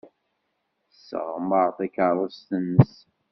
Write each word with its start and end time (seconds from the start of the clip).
Yesseɣmer 0.87 1.67
takeṛṛust-nnes. 1.77 2.93